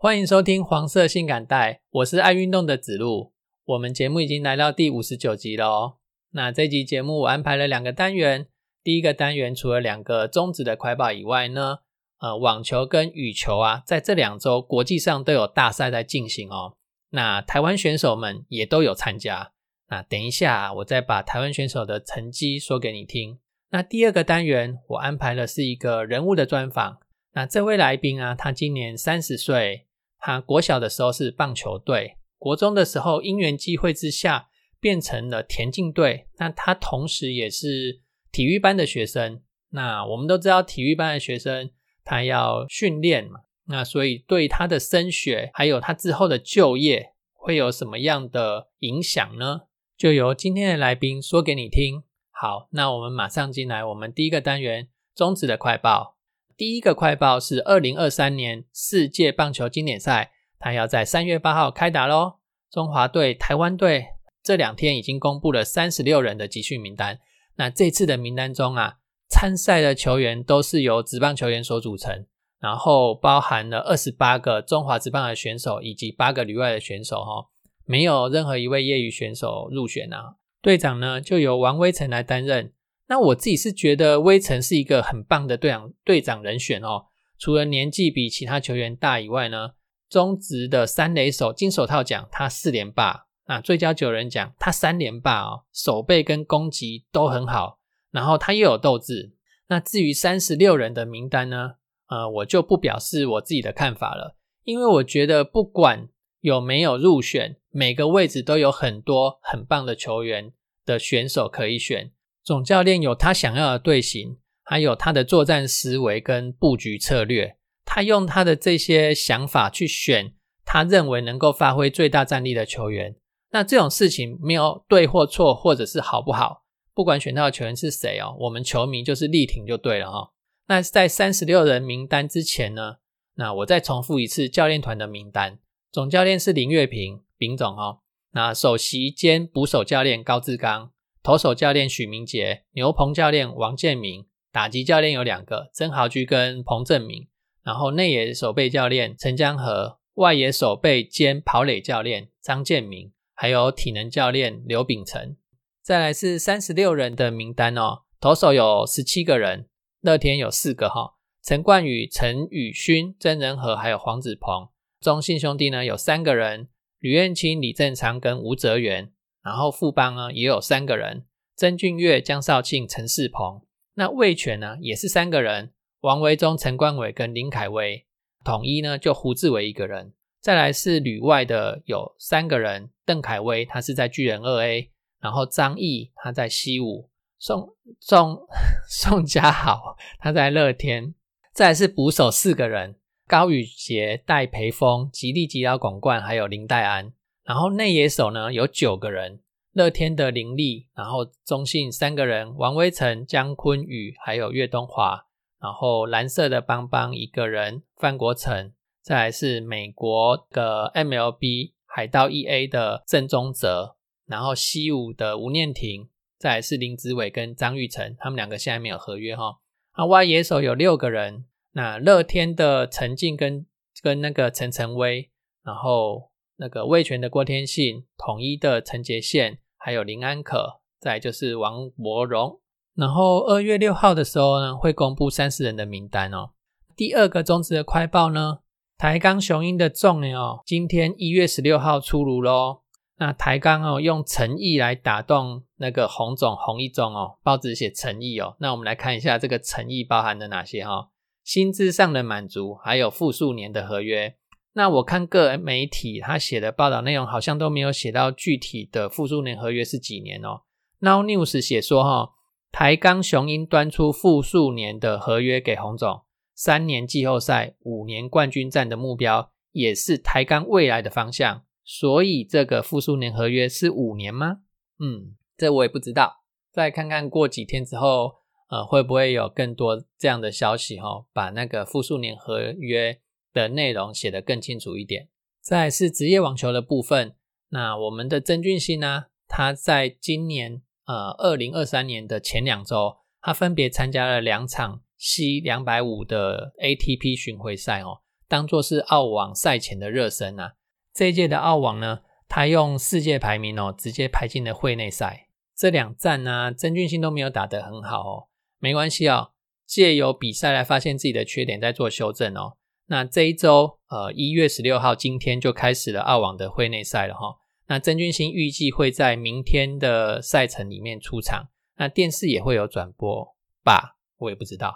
[0.00, 3.32] 欢迎收听黄色性感带，我是爱运动的子路。
[3.64, 5.94] 我们节目已经来到第五十九集了哦。
[6.30, 8.46] 那这集节目我安排了两个单元，
[8.84, 11.78] 第一个单元除了两个中职的快报以外呢，
[12.20, 16.76] 呃，网球跟羽球啊，在这两周国际上都有大赛在进行哦。
[17.10, 19.50] 那台湾选手们也都有参加。
[19.88, 23.40] 那等一下，我再把台湾选手的成绩说给你听。
[23.70, 26.98] 那第二个单元，我安排的是一个人物的专访。
[27.32, 29.86] 那这位来宾啊，他今年三十岁，
[30.18, 34.48] 他国小的时候是棒球队，国中的时候因缘机会之下
[34.80, 36.28] 变成了田径队。
[36.38, 39.42] 那他同时也是体育班的学生。
[39.70, 41.70] 那我们都知道，体育班的学生
[42.04, 49.62] 他要训练嘛，那所以对他的升学还有他之后的就业会有什么样的影响呢？
[49.96, 52.02] 就由今天的来宾说给你听。
[52.30, 56.17] 好，那我们马上进来，我们第一个单元中职的快报。
[56.58, 62.38] 第一个快报是二零二三年世界棒球经典赛，它要在三月八号开打喽。
[62.68, 64.06] 中华队、台湾队
[64.42, 67.20] 这两天已经公布了三十六人的集训名单。
[67.58, 68.96] 那这次的名单中啊，
[69.28, 72.26] 参赛的球员都是由职棒球员所组成，
[72.58, 77.46] 然后包含了二十八个中华职棒的选手以及八个旅外的选手哈。
[77.84, 82.72] 没有任何一位业余选手入选啊，队长呢就由王威成来担任。
[83.08, 87.06] 那我自己是觉得威成是一个很棒的队长队长人选哦。
[87.38, 89.70] 除了年纪比其他球员大以外呢，
[90.08, 97.78] 中职的三垒手金手套奖他四连霸，那最佳九人奖他三连霸哦，手背跟攻击都很好，
[98.10, 99.34] 然后他又有斗志。
[99.68, 101.72] 那至于三十六人的名单呢，
[102.08, 106.08] 呃，我就不表示我自己的看法了，因为我觉得不管
[106.40, 107.56] 有没有入选。
[107.70, 110.52] 每个位置都有很多很棒的球员
[110.84, 112.10] 的选手可以选，
[112.48, 120.32] 总教练有他想要的队形，还有他的作战思维跟布局策略，他用他的这些想法去选
[120.64, 123.14] 他认为能够发挥最大战力的球员。
[123.50, 126.64] 那这种事情没有对或错，或者是好不好，
[126.94, 130.30] 不管选到的球员是谁哦，我们球迷就是力挺就对了哈。
[130.68, 132.96] 那在三十六人名单之前呢，
[133.34, 135.58] 那我再重复一次教练团的名单，
[135.92, 137.20] 总教练是林月平。
[137.36, 137.98] 丙总哦，
[138.32, 140.92] 那首席兼捕手教练高志刚，
[141.22, 147.28] 投手教练许明杰，牛棚教练王建明，打击教练有两个曾豪居跟彭正明，
[147.62, 155.36] 然后内野守备教练陈江河，外野守备兼跑垒教练张建明，还有体能教练刘秉成。
[155.82, 159.68] 再来是三十六人的名单哦，投手有十七个人，
[160.00, 164.68] 乐天有四个哈，陈冠宇、陈宇勋、曾仁和还有黄子鹏，
[165.00, 166.68] 中信兄弟呢有三个人。
[167.00, 169.12] 吕彦青、李正昌跟吴泽元，
[169.48, 171.24] 然后副帮呢也有三个人：
[171.56, 173.62] 曾俊岳、江少庆、陈世鹏。
[173.94, 178.04] 那魏权呢也是三个人：王维忠、陈冠伟跟林凯威。
[178.44, 180.12] 统一呢就胡志伟一个人。
[180.42, 187.08] 再来是旅外的有三个人：邓凯威他是在巨人二 A，然后张毅他在西武，
[187.38, 188.46] 宋宋
[188.86, 191.14] 宋家豪他在乐天。
[191.54, 192.96] 再来是捕手四个人。
[193.26, 197.12] 高宇杰、戴培峰、吉利吉拉广冠，还有林黛安。
[197.48, 199.40] 然后内野手呢有九个人，
[199.72, 205.24] 乐天的林立，然后中信三个人，王威成、姜坤宇，还有岳东华。
[205.58, 208.74] 然后蓝色的邦邦一个人，范国成。
[209.02, 216.10] 再来是美国的 MLB 海盗 EA 的郑宗泽，然后西武的吴念婷。
[216.38, 219.58] 再来是林子伟跟张玉成，他们两个现在没有合约哈。
[219.96, 221.46] 那外野手有六个人。
[221.72, 223.64] 那乐天的陈静跟
[224.02, 225.30] 跟那个陈晨威，
[225.64, 232.60] 然后那个魏权的郭天信，统一的陈杰宪，还有林安可，再就是王柏荣。
[232.94, 236.50] 然后二月六号的时候呢，会公布三十人的名单哦。
[236.96, 238.58] 第二个中职的快报呢，
[238.96, 242.80] 台钢雄鹰的重哦，今天一月十六号出炉喽。
[243.20, 248.56] 那台钢哦，用诚意来打动那个洪总洪一中哦，报纸写诚意哦。
[248.58, 251.10] 那我们来看一下这个诚意包含了哪些哈。
[251.44, 254.36] 薪资上的满足，还有复数年的合约。
[254.78, 260.62] 那我看个人媒体他写的报道内容，好像都没有写到具体的复数年合约是几年哦。
[261.00, 262.30] Now News 写说，哈，
[262.70, 266.22] 台钢雄鹰端出复数年的合约给洪总，
[266.54, 271.64] 三年季后赛、五年冠军战的目标，也是台钢未来的方向。
[271.84, 274.58] 所以这个复数年合约是五年吗？
[275.00, 276.44] 嗯，这我也不知道。
[276.70, 278.34] 再看看过几天之后，
[278.70, 281.24] 呃，会不会有更多这样的消息哈？
[281.32, 283.18] 把那个复数年合约
[283.52, 285.28] 的内容写得更清楚一点。
[285.60, 287.34] 再是职业网球的部分，
[287.68, 300.74] 那我们的曾俊欣呢，他在今年呃二零二三年的前两周，他分别参加了两场 C 两百五的 ATP 巡回赛哦，当做是澳网赛前的热身啊。
[301.12, 305.48] 这一届的澳网呢，他用世界排名哦，直接排进了会内赛。
[305.76, 308.48] 这两站呢，曾俊欣都没有打得很好哦，
[308.78, 309.50] 没关系哦，
[309.84, 312.78] 借由比赛来发现自己的缺点，再做修正哦。
[313.10, 317.56] 那这一周，呃，一月十六号，今天就开始了澳网的会内赛了哈。
[317.86, 324.18] 那曾俊欣预计会在明天的赛程里面出场，那电视也会有转播吧？
[324.36, 324.94] 我也不知道。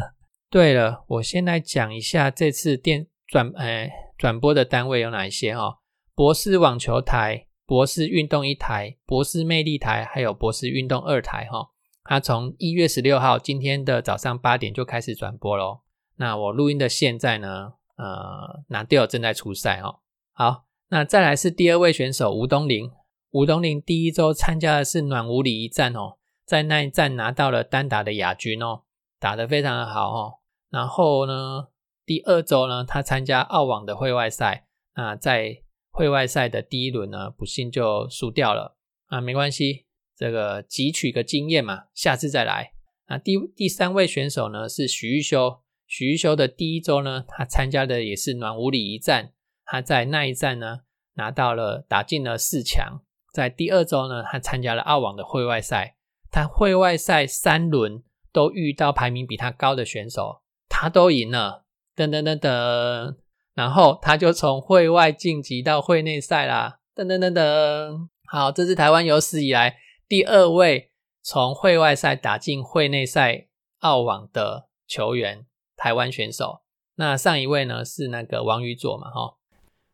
[0.50, 5.78] 对了，我先来讲一下这次电转，呃，转播的单位有哪一些哈？
[6.14, 11.70] 博士网球台、博士运动一台、博士魅力台，还有博士运动二台哈。
[12.04, 15.80] 它从一月十六号今天的早上八点就开始转播喽。
[16.16, 17.74] 那我录音的现在呢？
[17.96, 20.00] 呃，拿掉正在出赛哦。
[20.32, 22.90] 好，那再来是第二位选手吴东林。
[23.30, 28.82] 吴东林第一周参加的是暖武里一战哦，在那一战拿到了单打的亚军哦，
[29.20, 30.34] 打得非常的好哦。
[30.70, 31.68] 然后呢，
[32.04, 35.62] 第二周呢，他参加澳网的会外赛，那在
[35.92, 38.76] 会外赛的第一轮呢，不幸就输掉了
[39.06, 39.86] 啊，没关系，
[40.16, 42.72] 这个汲取个经验嘛，下次再来。
[43.06, 45.60] 那第第三位选手呢是许玉修。
[45.96, 49.30] 许玉修的第一周呢，他参加的也是暖武里一战，
[49.64, 50.80] 他在那一战呢
[51.12, 53.02] 拿到了打进了四强。
[53.32, 55.94] 在第二周呢，他参加了澳网的会外赛，
[56.32, 58.02] 他会外赛三轮
[58.32, 61.62] 都遇到排名比他高的选手，他都赢了，
[61.94, 63.14] 噔噔噔噔，
[63.54, 68.08] 然后他就从会外晋级到会内赛啦，噔噔噔噔。
[68.26, 69.76] 好，这是台湾有史以来
[70.08, 70.90] 第二位
[71.22, 73.46] 从会外赛打进会内赛
[73.78, 75.46] 澳网的球员。
[75.76, 76.60] 台湾选手，
[76.96, 79.36] 那上一位呢是那个王宇佐嘛，哈，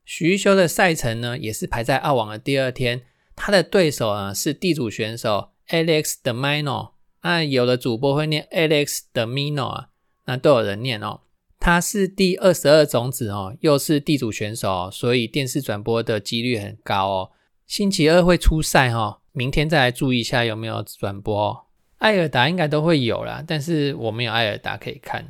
[0.04, 3.02] 许修的赛程呢也是排在澳网的第二天，
[3.34, 6.92] 他的对手呢是地主选手 Alex de Mino，
[7.22, 9.88] 那有的主播会念 Alex de Mino 啊，
[10.26, 11.20] 那都有人念哦，
[11.58, 17.30] 他是第二十二种子哦，又是地主选手，所以电视转播的几率很高哦，
[17.66, 21.66] 星期二会出赛哈，明天再来注意一下有没有转播，
[21.98, 25.24] 艾尔达应该都会有啦，但是我没有艾尔达可以看。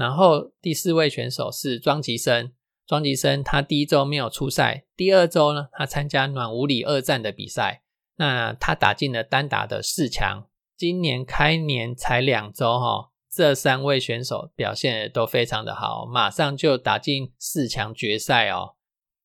[0.00, 2.52] 然后第四位选手是庄吉生，
[2.86, 7.82] 庄吉生他第一周没有出赛，第二周呢，他参加暖武里二战的比赛，
[8.16, 10.46] 那他打进了单打的四强。
[10.74, 18.76] 今年开年才两周哈，这三位选手表现都非常的好，马上就打进四强决赛哦。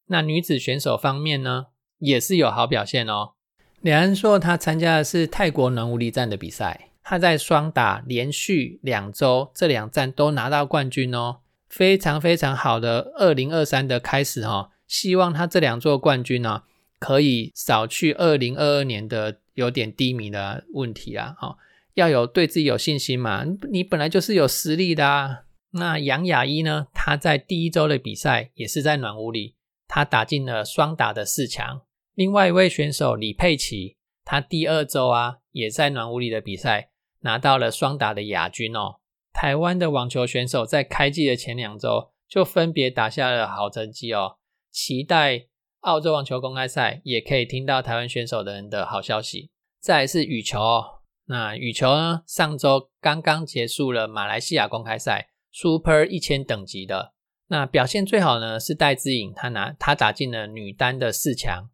[0.08, 1.68] 那女子选手方面呢，
[2.00, 3.36] 也是有好表现哦。
[3.80, 6.90] 李安硕他参加的是泰国暖武里站的比赛。
[7.08, 11.38] 他在双打连续两周，这两站都拿到冠军哦，
[11.70, 14.72] 非常非常好的二零二三的开始哈。
[14.88, 16.64] 希望他这两座冠军呢，
[16.98, 21.36] 可以扫去二零二二年的有点低迷的问题啊。
[21.38, 21.56] 哈，
[21.94, 25.42] 要有对自己有信心嘛，你本来就是有实力的啊。
[25.74, 29.54] 那杨雅一呢，他在第一周的比赛也是在暖屋里，
[29.88, 31.82] 他打进了双打的四强。
[32.16, 36.90] 另外一位选手李佩琪，他第二周啊，也在暖屋里的比赛。
[37.26, 39.00] 拿到了双打的亚军哦！
[39.34, 44.38] 台湾的网球选手在开季的前两周就分别打下了好成绩哦。
[44.72, 45.48] 期待
[45.82, 49.50] 澳洲网球公开赛也可以听到台湾选手的人的好消息。
[49.82, 50.86] 再是羽球哦，
[51.26, 52.22] 那羽球呢？
[52.28, 57.14] 上周刚刚结束了马来西亚公开赛 Super 一千等级的，
[57.48, 61.70] 那表现最好呢是戴资颖，她拿她打进了女单的四强。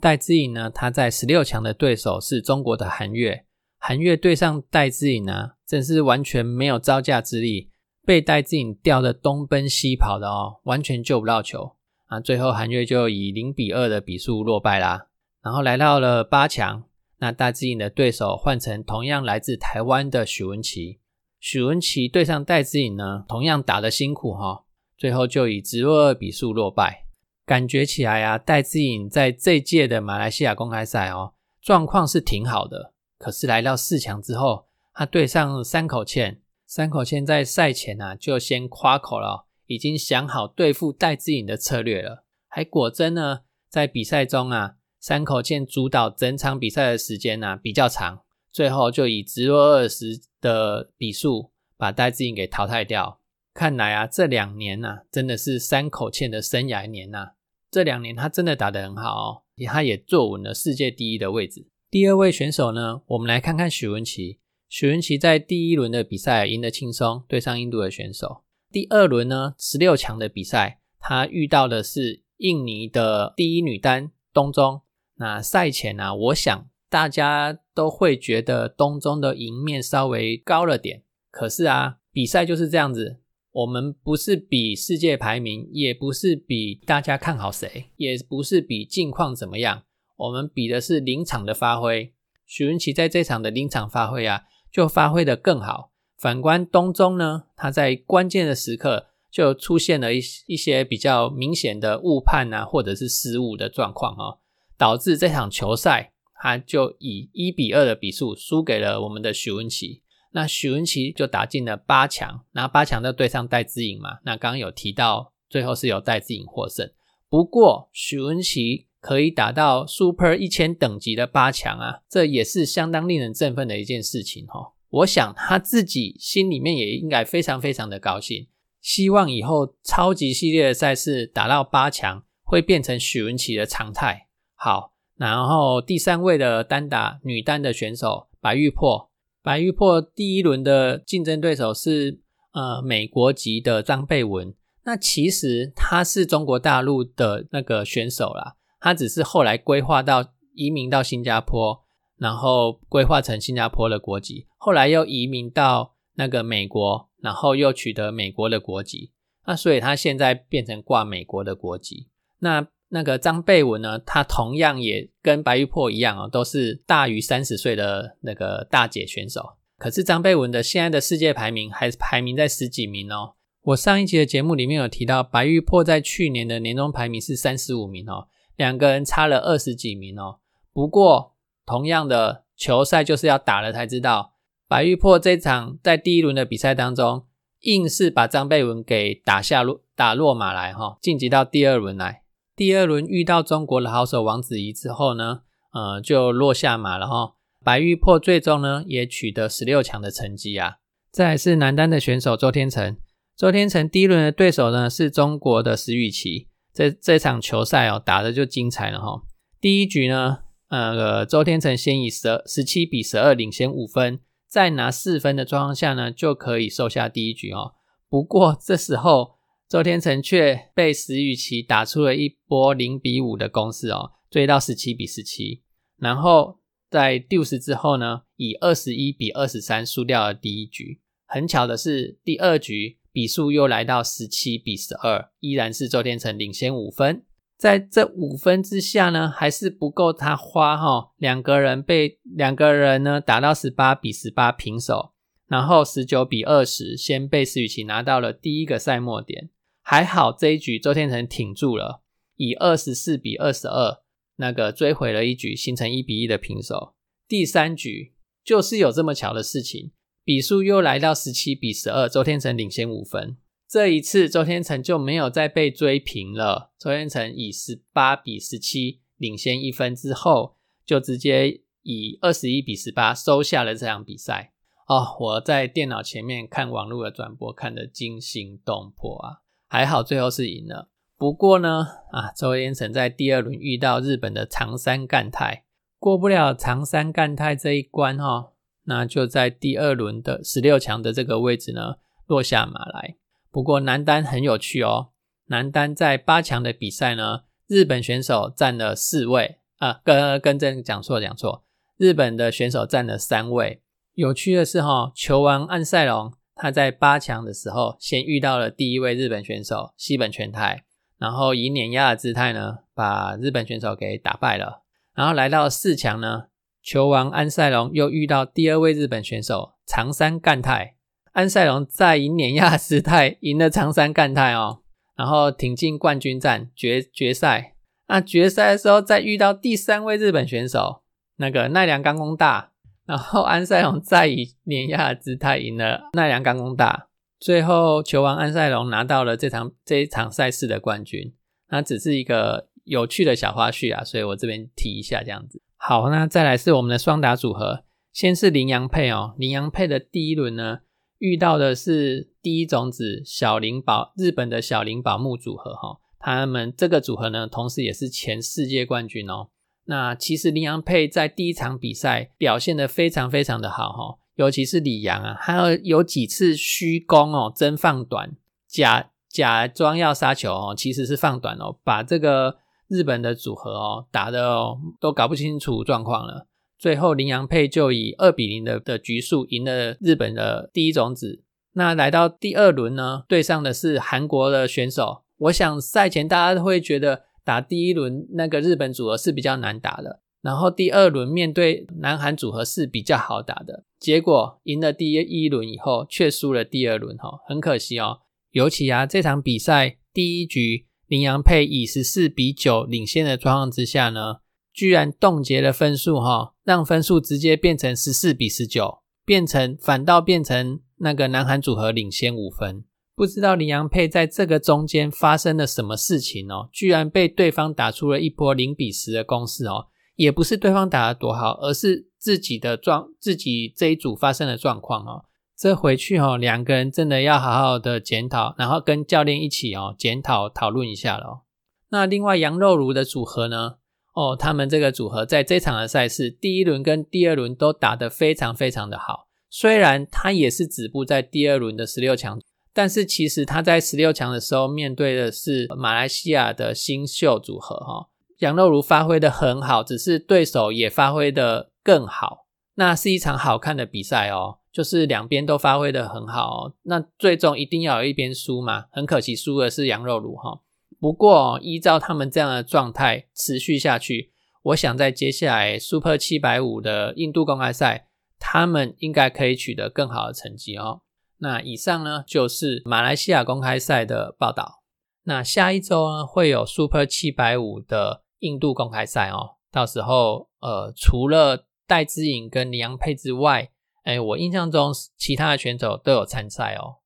[0.00, 3.46] 戴资颖呢，她在十六强的对手是中国的韩月。
[3.84, 7.68] 韩月对上戴资颖啊，真是完全没有招架之力，
[8.06, 11.74] 被戴资颖吊的东奔西跑的哦，完全救不到球
[12.06, 12.20] 啊！
[12.20, 15.08] 最后韩月就以零比二的比数落败啦。
[15.42, 16.84] 然后来到了八强，
[17.18, 21.00] 那戴资颖的对手换成同样来自台湾的许文琪，
[21.40, 24.62] 许文琪对上戴资颖呢，同样打得辛苦哈，
[24.96, 27.06] 最后就以直落二比数落败。
[27.44, 32.92] 感觉起来啊，戴资颖在这届的马来西亚公开赛哦，状况是挺好的。
[33.22, 42.24] 可是来到四强之后，他对上三口茜，三口茜在赛前啊就先夸口了，已经想好对付戴志颖的策略了。
[42.48, 53.20] 还果真呢，在比赛中啊，三口茜主导整场比赛的时间呢比较长，最后就以直落二十的比数把戴志颖给淘汰掉。
[53.54, 57.34] 看来啊，这两年呐真的是三口茜的生涯年呐，
[57.70, 61.68] 这两年他真的打得很好哦，他也坐稳了世界第一的位置。
[61.92, 64.38] 第二位选手呢，我们来看看许文琪。
[64.66, 68.44] 许文琪在第一轮的比赛赢得轻松，对上印度的选手。
[68.70, 74.80] 第二轮呢，十六强的比赛，他遇到的是印尼的第一女单东中。
[75.16, 81.02] 那赛前啊，我想大家都会觉得东中的赢面稍微高了点。
[81.30, 83.20] 可是啊，比赛就是这样子。
[83.50, 89.82] 我们不是比世界排名，也不是比大家看好谁，也不是比近况怎么样，
[90.22, 92.12] 我们比的是临场的发挥。
[92.46, 95.92] 许文琪在这场的临场发挥啊，就发挥的更好。
[96.18, 104.38] 反观东中呢，他在关键的时刻就出现了一一些比较明显的误判啊，或者是失误的状况啊，
[104.78, 110.02] 导致这场球赛他就以一比二的比数输给了我们的许文琪。
[110.34, 114.18] 那许文琪就打进了八强，那八强就对上戴资颖嘛。
[114.24, 116.90] 那刚刚有提到，最后是由戴资颖获胜。
[117.28, 124.72] 不过许文琪可以打到 Super 一千等级的八强啊，这也是相当令人振奋的一件事情哈。
[124.90, 128.46] 我想他自己心里面也应该非常非常的高兴，
[128.80, 134.28] 希望以后超级系列的赛事打到八强会变成许文琪的常态。
[134.54, 139.10] 好，然后第三位的单打女单的选手白玉珀。
[139.42, 142.20] 白玉珀第一轮的竞争对手是
[142.52, 144.54] 呃美国籍的张贝文，
[144.84, 151.82] 那其实他是中国大陆的那个选手啦，他只是后来规划到移民到新加坡，
[152.18, 159.12] 然后规划成新加坡的国籍，后来又移民到那个美国，然后又取得美国的国籍，
[159.46, 162.08] 那所以他现在变成挂美国的国籍，
[162.40, 162.66] 那。
[162.94, 169.54] 那个张贝文呢，他同样也跟白玉珀一样哦，都是大于三十岁的那个大姐选手。
[169.78, 173.32] 可是张贝文的现在的世界排名还是排名在十几名哦。
[173.62, 178.28] 我上一集的节目里面有提到，白玉珀在去年的年终排名是三十五名哦，
[178.62, 180.38] 两个人差了二十几名哦。
[180.72, 181.34] 不过
[181.66, 184.34] 同样的球赛就是要打了才知道，
[184.68, 187.26] 白玉珀这场在第一轮的比赛当中，
[187.62, 192.22] 硬是把张贝文给打下落打落马来哈，晋级到第二轮来。
[192.54, 195.40] 第二轮遇到中国的好手王子怡之后呢，
[195.72, 197.34] 呃，就落下马了哈。
[197.64, 200.76] 白玉珀最终呢也取得十六强的成绩啊。
[201.10, 202.96] 再是男单的选手周天成，
[203.36, 209.22] 周天成第一轮的对手呢是中国的石宇奇，这这场球赛哦打的就精彩了哈。
[209.60, 210.38] 第一局呢，
[210.68, 217.74] 呃，周天成先以十十七比十二领先五分，再拿四分的状况下呢，就可以收下第一局哦。
[218.08, 219.40] 不过这时候。
[219.68, 225.62] 周天成却被石宇奇打出了一波零比五的攻势哦，追到十七比十七，
[225.96, 226.58] 然后
[226.90, 231.00] 在六十之后呢，以二十一比二十三输掉了第一局。
[231.24, 237.24] 很巧的是，第二局比数又来到十七比十二，依然是周天成领先五分。
[237.58, 245.12] 在这五分之下呢，还是不够他花哈，两个人被两个人呢打到十八比十八平手，
[245.46, 249.50] 然后十九比二十，先被石宇奇拿到了第一个赛末点。
[249.80, 252.02] 还好这一局周天成挺住了，
[252.36, 253.98] 以二十四比二十二
[254.36, 256.94] 那个追回了一局，形成一比一的平手。
[257.28, 258.14] 第三局
[258.44, 259.92] 就是有这么巧的事情，
[260.24, 263.36] 比数又来到十七比十二，周天成领先五分。
[263.68, 274.52] 这一次周天成就没有再被追平了，周天成以十八比十七领先一分之后，就直接以二十一比十八收下了这场比赛。
[274.86, 279.40] 哦，我在电脑前面看网络的转播，看得惊心动魄啊！
[279.68, 285.64] 还好最后是赢了，不过呢，啊，周天成在第二轮遇到日本的长山干太，
[285.98, 288.51] 过不了长山干太这一关哈，
[288.84, 291.96] 那就在第二轮的十六强的这个位置呢
[292.26, 293.16] 落下马来。
[293.50, 295.10] 不过男单很有趣哦，
[295.46, 301.64] 男单在八强的比赛呢，日本选手占了四位啊，跟跟正讲错讲错，
[301.96, 303.82] 日本的选手占了三位。
[304.14, 306.32] 有趣的是哈，球王安塞龙。
[306.54, 310.84] 他在八强的时候，先遇到了第一位日本选手西本全太，
[311.18, 314.82] 然后以碾压的姿态呢，把日本选手给打败了。
[315.14, 316.44] 然后来到四强呢，
[316.82, 320.96] 球王安塞龙又遇到第二位日本选手长山干太，
[321.32, 324.80] 安塞龙再以碾压姿态赢了长山干太哦，
[325.16, 327.76] 然后挺进冠军战决决赛。
[328.08, 331.02] 那决赛的时候再遇到第三位日本选手
[331.36, 332.70] 那个奈良冈功大。
[333.04, 337.08] 然后安塞龙再以碾压的姿态赢了奈良冈功大，
[337.40, 341.34] 最后球王安塞龙拿到了这场这一场赛事的冠军。
[341.68, 345.60] 那只是一个有趣的小花絮啊，所以我这边提一下这样子。
[345.84, 350.78] 好，那再来是我们的双打组合，先是羚羊配哦，羚羊配的第一轮呢
[351.18, 359.48] 遇到的是第一种子小林宝日本的小林宝木组合哈，他们这个组合呢，同时也是前世界冠军哦。
[359.86, 368.36] 那其实林洋配在第一场比赛表现的非常非常的好哈，尤其是李阳啊，还有有几次虚攻哦，真放短，
[368.68, 372.58] 假假装要杀球哦，其实是放短哦，把这个
[372.92, 376.46] 日本的组合哦打的哦都搞不清楚状况了。
[376.78, 381.42] 最后林洋配就以二比零的的局数赢了日本的第一种子。
[381.74, 385.22] 那来到第二轮呢，对上的是韩国的选手。
[385.38, 393.84] 我想赛前大家会觉得打第一轮那个日本组合是比较难打的，然后第二轮面对南韩组合是比较好打的。
[393.98, 398.18] 结果赢了第一轮以后，却输了第二轮，哈，很可惜哦。
[398.50, 404.36] 尤其啊，这场比赛第一局林洋配以十四比九领先的状况之下呢，
[404.72, 412.84] 居然冻结了分数，哈，让分数直接变成十四比十九，变成反倒变成那个南韩组合领先五分。
[413.14, 425.26] 不知道林洋配在这个中间发生了什么事情哦，居然被对方打出了一波零比十的攻势哦，也不是对方打得多好，而是自己的状自己这一组发生的状况哦。
[425.62, 431.42] 这回去哦，两个人真的要好好的检讨，然后跟教练一起哦检讨讨论一下了。
[431.90, 433.74] 那另外羊肉炉的组合呢？
[434.12, 442.40] 哦，他们这个组合在这场的赛事第一轮跟第二轮都打得非常非常的好，虽然他也是止步在第二轮的十六强。
[442.74, 448.08] 但是其实他在十六强的时候面对的是马来西亚的新秀组合哈，
[448.40, 460.62] 杨肉如发挥的很好，只是对手也发挥的更好，那是一场好看的比赛哦，就是两边都发挥的很好，那最终一定要有一边输嘛，很可惜输的是杨肉炉哈。
[460.98, 468.06] 不过依照他们这样的状态持续下去，我想在接下来 Super 七百五的印度公开赛，
[468.38, 471.02] 他们应该可以取得更好的成绩哦。
[471.38, 474.82] 那以上呢就是马来西亚公开赛的报道。
[475.24, 479.56] 那下一周呢会有 Super 七百五的印度公开赛哦。
[479.72, 483.71] 到时候呃除了戴资颖跟李阳佩之外，
[484.02, 486.98] 哎，我印象中其他的选手都有参赛哦。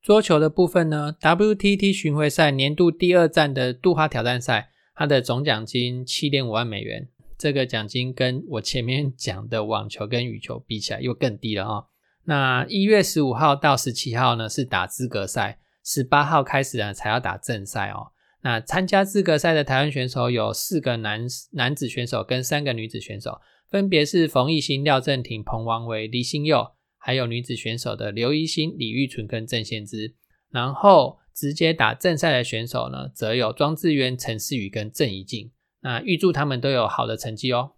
[0.00, 7.08] 桌球的部分呢，WTT 巡回赛年度第二站的杜哈挑战赛，它的总奖金七点五万美元。
[7.38, 11.88] 这个奖金跟我前面讲的网球跟羽球比起来又更低了哈。
[12.24, 18.12] 那一月十五号到十七号呢是打资格赛，十八号开始呢才要打正赛哦。
[18.42, 23.40] 那参加资格赛的台湾选手有四个男男子选手跟三个女子选手，
[23.72, 30.14] 分别是冯艺兴、廖正廷、彭王维、黎新佑，还有女子选手的刘一欣、李玉纯跟郑宪之。
[30.50, 35.50] 然后直接打正赛的选手呢，则有庄智渊、陈思宇跟郑怡静。
[35.80, 37.72] 那预祝他们都有好的成绩哦。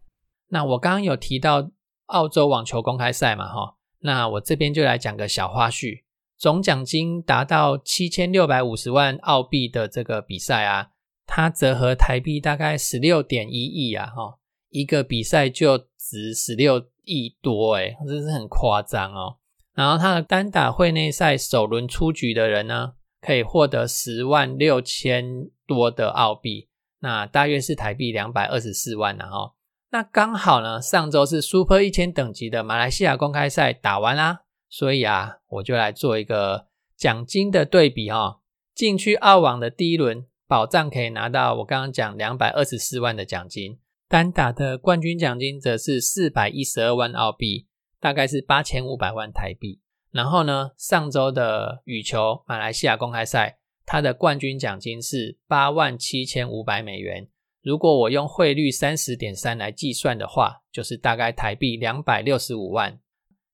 [0.49, 1.71] 那我刚刚有提到
[2.07, 3.77] 澳洲网球公开赛嘛，哈。
[4.01, 6.03] 那我这边就来讲个小花絮，
[6.37, 10.89] 总奖金达到七千六百五十万澳币的这个比赛啊，
[11.25, 14.39] 它折合台币大概十六点一亿啊，哈，
[14.75, 19.37] 一个比赛就值十六亿多，诶真是很夸张哦。
[19.73, 29.55] 然后他的单打会内赛首轮出局的人呢，可以获得十万六千多的澳币，那大约是台币两百二十四万呢，哈。
[29.91, 38.41] 那刚好呢，上周是 Super 一千等级的马来西亚公开赛打完啦，所以啊，我就来做一个奖金的对比哈。
[38.75, 43.79] 进去澳网的第一轮，保障可以拿到我刚刚讲两百二十四万的奖金，
[44.15, 47.67] 单打的冠军奖金则是四百一十二万澳币，
[47.99, 49.81] 大概是八千五百万台币。
[50.13, 57.27] 然后呢，上周的羽球马来西亚公开赛，它的冠军奖金是八万七千五百美元。
[57.61, 63.01] 如果我用汇率三十点三来计算的话，就是大概台币两百六十五万。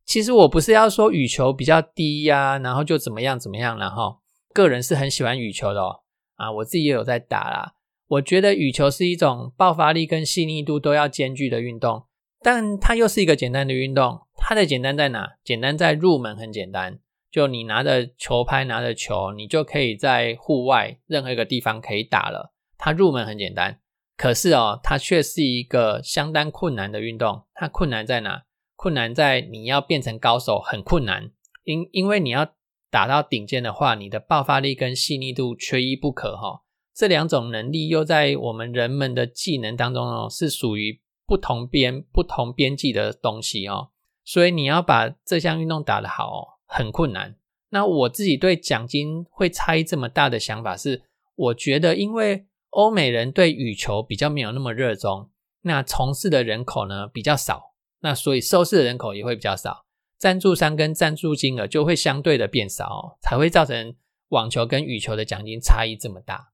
[0.04, 4.18] 其实我不是要说羽球比较低呀，然后就怎么样怎么样了哈。
[4.52, 6.00] 个人是很喜欢羽球的哦，
[6.34, 7.72] 啊，我自己也有在打啦。
[8.10, 12.06] 我觉得羽球是一种爆发力跟细腻度都要兼具的运动，
[12.42, 14.22] 但它又是一个简单的运动。
[14.34, 15.36] 它的简单在哪？
[15.44, 16.98] 简单在入门很简单，
[17.30, 22.52] 就你拿着球拍，拿着球，你就可以在户外任何一个地方可以打了。
[22.76, 23.78] 它入门很简单。
[24.16, 27.44] 可是哦，它却是一个相当困难的运动。
[27.54, 28.42] 它困难在哪？
[28.74, 31.30] 困难在你要变成高手很困难，
[31.62, 32.54] 因因为你要
[32.90, 36.62] 打到顶尖的话，你的爆发力跟细腻度缺一不可哈。
[36.94, 43.90] 这两种能力又在我们人们的技能当中哦，是属于不同边不同边际的东西哦。
[44.24, 47.36] 所以你要把这项运动打得好，很困难。
[47.70, 51.02] 那我自己对奖金会差异这么大的想法是，
[51.34, 52.46] 我觉得因为。
[52.72, 55.28] 欧美人对羽球比较没有那么热衷，
[55.62, 63.96] 那从事的人口呢比较少，那所以收视的人口也会比较少，赞助商跟赞助金额就会相对的变少，才会造成
[64.28, 66.49] 网球跟羽球的奖金差异这么大。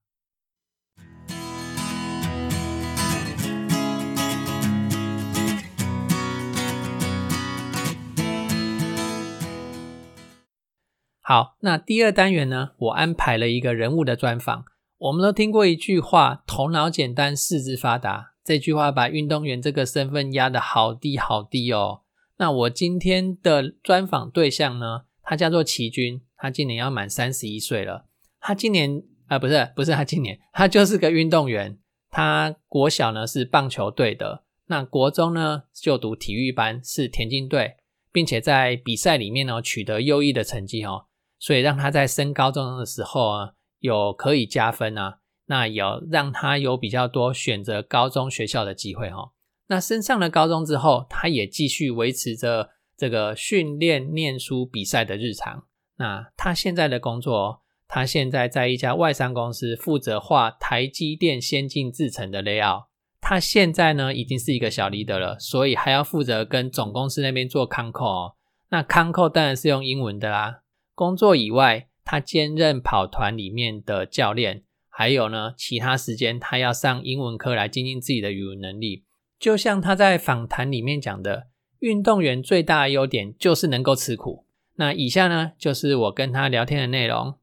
[11.29, 14.63] 好，那第二单元呢，我安排了一个人物的专访。
[14.97, 22.03] 我们都听过一句话：“头脑简单，四肢发达。”这句话把运动员这个身份压得好低好低哦。
[22.37, 28.05] 那我今天的专访对象呢，他叫做齐军，他今年要满三十一岁了。
[28.39, 31.77] 他今年啊，不是不是他今年，他就是个运动员。
[32.09, 37.75] 他国小呢是棒球队的，那国中呢就读体育班，是田径队，
[38.13, 41.06] 并且在比赛里面呢取得优异的成绩哦，
[41.39, 49.31] 所以让他在升高中的时候啊有可以加分啊，那有让他有比较多选择高中学校的机会哈。
[49.67, 55.63] 那升上了高中之后，他也继续维持着这个训练、念书、比赛的日常。
[55.97, 57.63] 那他现在的工作。
[57.89, 62.87] 他现在在一家外商公司负责画台积电先进制程的 layout。
[63.21, 68.35] 他现在呢已经是一个小 leader 了，所以还要负责跟总公司那边做 c o n c o
[68.71, 70.63] 那 c o n c o 当然是用英文的啦。
[70.97, 79.03] 工作以外，他兼任跑团里面的教练，还有呢其他时间他要上英文课来精进自己的语文能力。
[79.37, 81.49] 就像他在访谈里面讲的，
[81.81, 84.47] 运动员最大的优点就是能够吃苦。
[84.77, 87.37] 那以下呢就是我跟他聊天的内容。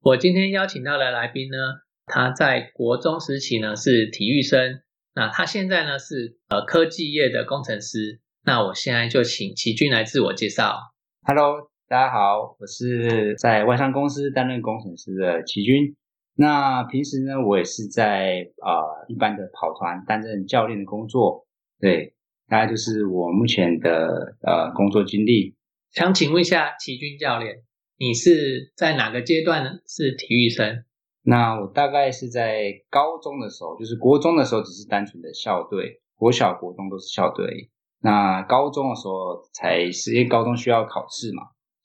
[0.00, 1.58] 我今天邀请到的来宾呢，
[2.06, 4.80] 他在国中时期呢是体育生，
[5.14, 8.22] 那他现在呢是呃科技业的工程师。
[8.44, 10.94] 那我现在就请齐军来自我介绍。
[11.24, 15.94] Hello，大家好，我是在外商公司担任工程师的齐军。
[16.34, 21.46] 那平时呢，我也是在啊一般的跑团担任教练的工作。
[21.78, 22.14] 对，
[22.48, 25.54] 大概就是我目前的呃工作经历。
[25.90, 27.56] 想请问一下齐军教练。
[27.98, 30.84] 你是在哪个阶段呢是体育生？
[31.22, 37.70] 那我大概是在高中的时候，就是国中的时候只是单纯的校队，国小、国中都是校队。
[38.00, 41.42] 那高中的时候才是，因为高中需要考试嘛，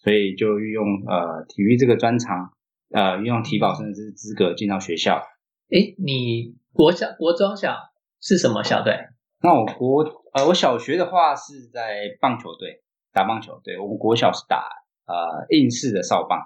[0.07, 2.53] 所以就运用呃体育这个专长，
[2.93, 5.21] 呃运用体保生的资资格进到学校。
[5.69, 7.75] 诶，你国小、国中小
[8.21, 8.97] 是什么校队？
[9.41, 14.69] 那我国呃我小学的话是在棒球队打棒球，对我们国小是打。
[15.07, 16.37] 呃，硬式的少棒，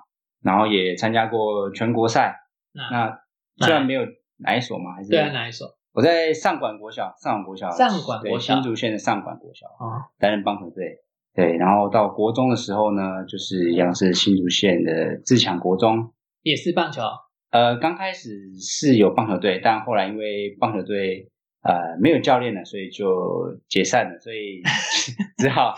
[0.44, 2.36] 然后也参加过全国赛。
[2.74, 3.20] 那
[3.58, 4.04] 虽然没有
[4.38, 5.68] 哪一所嘛，还是对啊，哪一所？
[5.94, 11.00] 我在上管国小，上管国小，上管国小，新竹县的上管国小啊，担任棒球队。
[11.34, 17.02] 对，然后到国中的时候呢，就是一样是新竹县的自强国中，也是棒球。
[17.52, 21.30] 呃，刚开始是有棒球队，但后来因为棒球队
[21.64, 24.62] 呃没有教练了，所以就解散了，所以
[25.38, 25.74] 只好。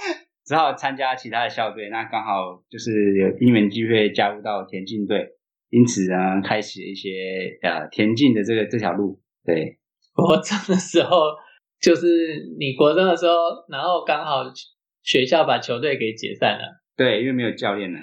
[0.46, 5.26] 只好参加其他的校队，那刚好就是有因缘机会加入到田径队，
[5.70, 9.22] 因此呢，开启一些呃田径的这个这条路。
[9.46, 9.80] 对，
[10.12, 11.16] 国中的时候，
[11.80, 13.34] 就是你国中的时候，
[13.70, 14.44] 然后刚好
[15.04, 16.82] 学校把球队给解散了。
[16.96, 18.00] 对，因为没有教练了。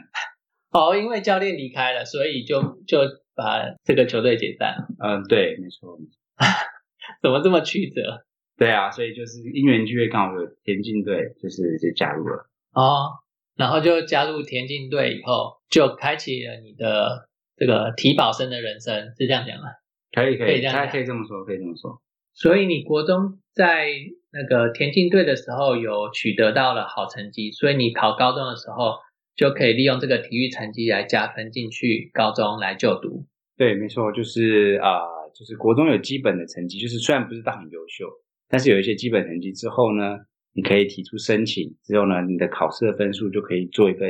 [0.70, 3.00] 哦，因为教练离开了，所以就就
[3.34, 4.86] 把这个球队解散了。
[4.98, 5.98] 嗯，对，没错。
[7.22, 8.24] 怎么这么曲折？
[8.56, 13.18] 对啊，所以就是因缘聚会刚好有田径队，就是就加入了哦，
[13.56, 19.64] 然后就加入田径队以后，就开启了你的这个体保生的人生，是这样讲吗？
[20.12, 22.02] 可以可以，大家可以这么说，可以这么说。
[22.34, 23.88] 所以你国中在
[24.32, 28.98] 那个田径队的时候有取得到了好成绩，所以你考高中的时候
[29.34, 33.26] 就可以利用这个体育成绩来加分进去高中来就读。
[33.56, 35.00] 对，没错，就是啊，
[35.34, 38.06] 就是国中有基本的成绩，就是虽然不是到很优秀。
[38.48, 40.18] 但是有一些基本成绩之后呢，
[40.54, 44.06] 你可以提出申请，之后呢，你的考试的分数就可以做一个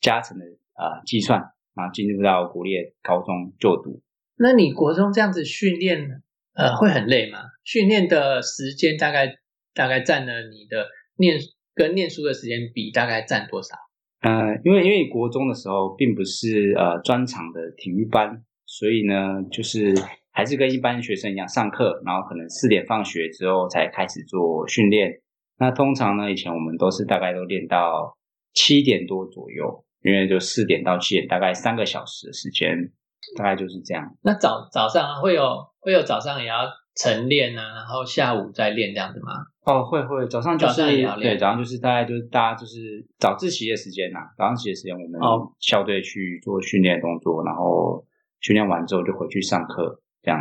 [0.00, 1.40] 加成的啊计算，
[1.74, 2.70] 然后进入到国立
[3.02, 4.00] 高中就读。
[4.36, 6.22] 那你国中这样子训练，
[6.54, 7.38] 呃，会很累吗？
[7.64, 9.38] 训练的时间大概
[9.74, 11.38] 大概占了你的念
[11.74, 13.76] 跟念书的时间比，大概占多少？
[14.20, 19.94] 呃，因为因为国中的时候并不是呃专长的体育班，所以呢，就是。
[20.32, 25.20] 还是跟一般学生一样上课，然后可能四点放学之后才开始做训练。
[25.58, 28.16] 那通常呢，以前我们都是大概都练到
[28.54, 32.92] 七点多左右，因为就四点到七点，大概三个小时的时间，
[33.36, 34.16] 大概就是这样。
[34.22, 39.32] 那早早上会有会有早上也要晨练啊，然后下午再练这样子吗？
[39.64, 40.82] 哦，会会，早上就是
[41.20, 45.20] 对，早上就是大概就是大家就是早自习的时间呐，早上自习的时间我们
[45.58, 48.04] 校队去做训练动作，然后
[48.40, 50.00] 训练完之后就回去上课。
[50.22, 50.40] 这样，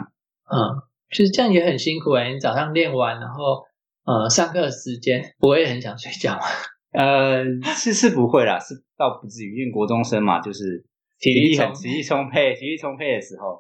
[0.52, 2.32] 嗯，其实这样也很辛苦哎。
[2.34, 3.64] 你早上练完，然后
[4.06, 6.42] 呃，上课时间不会很想睡觉吗？
[6.92, 7.44] 呃，
[7.76, 10.84] 是是不会啦，是倒不至于，因为国中生嘛，就是
[11.20, 13.60] 体力很体力充沛，体力充沛的时候，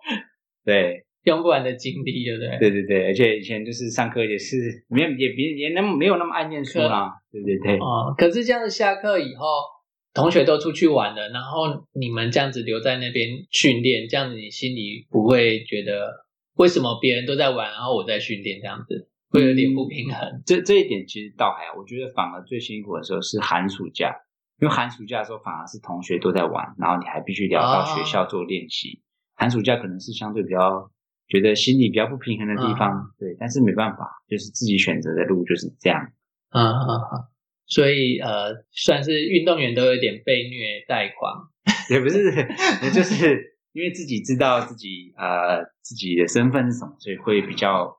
[0.65, 2.58] 对，用不完的精力，对不对？
[2.60, 7.77] 对对对，而且以前就是上课也是没有也别也那么没有那么爱念书啦，对对对。
[7.77, 9.45] 哦，可是这样子下课以后，
[10.13, 20.41] 同学都出去玩了，然后你们这样子留在那边训练，这样子你心里不会觉得为什么别人都在玩，然后我在训练这样子，会有点不平衡。
[20.45, 24.15] 这这一点其实倒还好，我觉得反而最辛苦的时候是寒暑假，
[24.62, 29.01] 因为寒暑假的时候反而是同学都在玩，然后你还必须聊到学校做练习。
[29.36, 30.89] 寒暑假可能是相对比较
[31.29, 36.11] 觉得心里比较不平衡的地方，对，但是没办法，就是自己选择的路就是这样。
[36.51, 37.23] 嗯嗯嗯。
[37.67, 41.47] 所以呃，算是运动员都有点被虐待狂，
[41.89, 42.33] 也不是，
[42.91, 47.95] 就是因为自己知道自己呃自己的身份是什么，所以会比较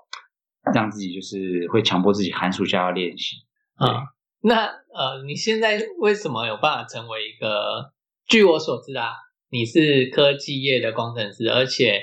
[0.74, 3.36] 让自己就是会强迫自己寒暑假要练习
[3.76, 4.10] 啊。
[4.42, 7.92] 那呃，你现在为什么有办法成为一个？
[8.26, 9.10] 据我所知啊，
[9.50, 12.00] 你是科技业的工程师，而且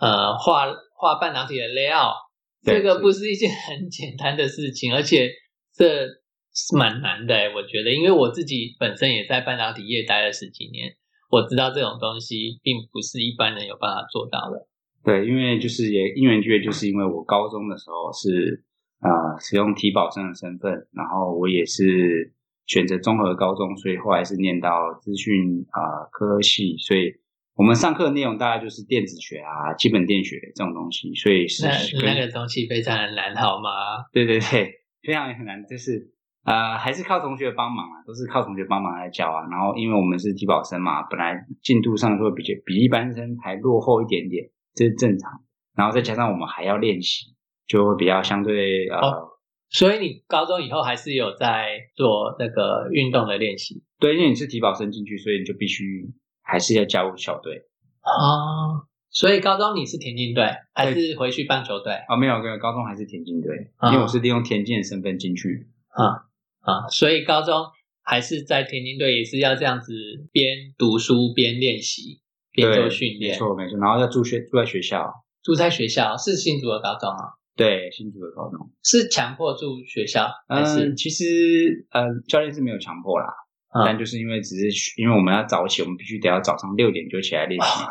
[0.00, 2.14] 呃画画半导体的 layout，
[2.62, 5.28] 这个不是一件 很简单的事情，而且
[5.74, 6.20] 这。
[6.52, 10.96] 是蛮难的，我觉得，因为我自己本身也在半导体业待了十几年，
[11.30, 14.66] 我知道这种东西并不是一般人有办法做到的。
[15.04, 18.64] 对，因为就是也因缘际就是因为我高中的时候是
[18.98, 22.34] 啊使用体保生的身份，然后我也是
[22.66, 27.14] 选择综合高中，所以后来是念到资讯啊科系，所以
[27.60, 31.66] 我们上课的内容大概就是电子学啊、基本电学这种东西，所以是
[32.02, 34.08] 那个东西非常的难，好吗？
[34.14, 34.72] 对对对，
[35.04, 36.10] 非常很难，就是。
[36.42, 39.46] 呃，还是靠同学帮忙啊，都是靠同学帮忙来教啊。
[39.50, 45.30] 然后，因为我们是体保生嘛，本来进度上会比比一般生还落后一点点，这是正常。
[45.76, 47.26] 然后再加上我们还要练习，
[47.66, 49.28] 就会比较相对呃。
[49.68, 53.84] 所以你高中以后还是有在做那个运动的练习？
[53.98, 56.08] 对，因为你是体保生进去，所以你就必须
[56.50, 57.62] 还是要加入校队
[58.00, 58.82] 啊。
[59.12, 61.94] 所以高中你是田径队，还是回去棒球队？
[62.08, 66.30] 啊，没有，没有高中还是田径队，因为我是利用田径的身份进去啊。
[66.60, 67.66] 啊，所以高中
[68.02, 69.92] 还是在田径队，也是要这样子
[70.30, 72.20] 边读书边练习，
[72.52, 73.32] 边做训练。
[73.32, 77.34] 没错没错，然后要住学住在学校，住在学校是新竹的高中啊？
[77.56, 80.94] 对，新竹的高中是强迫住学校还是？
[80.94, 83.26] 其实呃，教练是没有强迫啦，
[83.72, 87.84] 但就是因为只是因为我们要早起，我们必须得要早上六点就起来练习。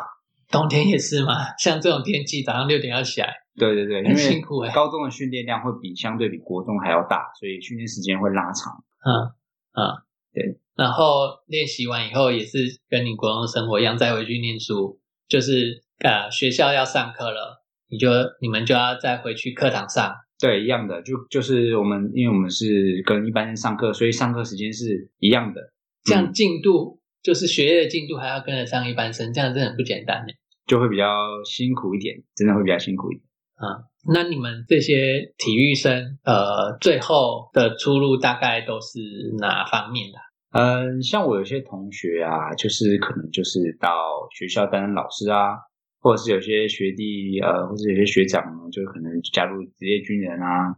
[0.50, 3.32] 冬天也是嘛，像这种天气，早上六点要起来。
[3.56, 4.72] 对对对，很辛苦哎。
[4.74, 8.84] 高中的训练量会比相对比国中还要大，所以训练时间会拉长。
[9.04, 9.30] 嗯
[9.72, 10.60] 嗯，对。
[10.74, 15.00] 然后练习完以后，也是跟你国中生活一样，再回去念书。
[15.28, 18.08] 就是呃，学校要上课了，你就
[18.40, 20.14] 你们就要再回去课堂上。
[20.40, 25.60] 对，一样的，就就是我们，因为我们是跟一般人上课，所以上课时间是一样的。
[26.04, 30.32] 这样进度就是学业的进度还要跟得上一般生，这样真的很不简单呢。
[30.66, 31.04] 就会比较
[31.44, 33.24] 辛苦一点，真的会比较辛苦一点。
[33.56, 39.00] 啊，那你们这些体育生，呃，最后的出路大概都是
[39.38, 40.18] 哪方面的？
[40.52, 43.90] 嗯，像我有些同学啊，就是可能就是到
[44.34, 45.58] 学校担任老师啊，
[46.00, 50.74] 或者是有些学弟，呃，或者有些学长，就可能加入职业军人啊，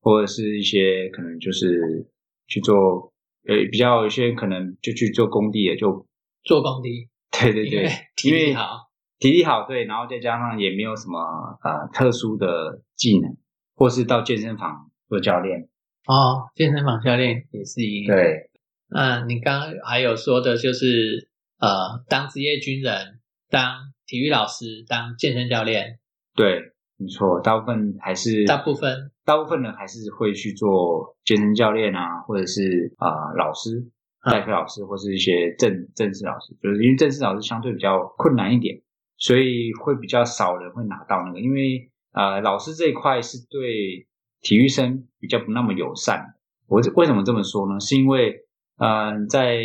[0.00, 2.06] 或者是一些可能就是
[2.46, 3.12] 去做，
[3.46, 6.06] 呃，比较有些可能就去做工地的，就
[6.44, 7.08] 做工地。
[7.30, 8.86] 对对对，体力好。
[9.18, 11.18] 体力好，对，然后再加上也没有什么
[11.64, 13.34] 呃特殊的技能，
[13.74, 15.68] 或是到健身房做教练
[16.06, 18.50] 哦，健身房教练也是一对。
[18.90, 23.15] 那你刚刚还有说的就是呃，当职业军人，
[23.50, 25.98] 当体育老师，当健身教练，
[26.34, 33.90] 对，没错，大部分还是大部分大部分人还是会去做健身教练啊，或者是啊老师、
[34.30, 38.82] 代课老师，或是一些正正式老师，就是因为正式老师相对比较困难一点。
[39.18, 44.06] 所以会比较少人会拿到那个，因为呃，老师这一块是对
[44.42, 46.34] 体育生比较不那么友善。
[46.66, 47.80] 我为什么这么说呢？
[47.80, 48.44] 是因为
[48.76, 49.62] 呃，在